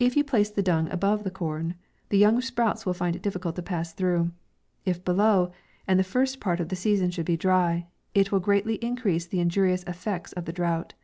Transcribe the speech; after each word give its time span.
If 0.00 0.16
you 0.16 0.24
place 0.24 0.50
the 0.50 0.64
dung 0.64 0.90
above 0.90 1.22
the 1.22 1.30
corn, 1.30 1.76
the 2.08 2.18
young 2.18 2.40
sprouts 2.40 2.84
will 2.84 2.92
find 2.92 3.14
it 3.14 3.22
difficult 3.22 3.54
to 3.54 3.62
pass 3.62 3.92
through; 3.92 4.32
if 4.84 5.04
below, 5.04 5.52
and 5.86 5.96
the 5.96 6.02
first 6.02 6.40
part 6.40 6.58
of 6.58 6.70
the 6.70 6.74
season 6.74 7.12
should 7.12 7.26
be 7.26 7.36
dry, 7.36 7.86
it 8.16 8.32
will 8.32 8.40
greatly 8.40 8.82
increase 8.84 9.26
the 9.26 9.38
injurious 9.38 9.84
effects 9.84 10.32
of 10.32 10.46
the 10.46 10.52
drought. 10.52 10.94